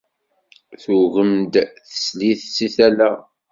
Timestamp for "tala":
2.75-3.11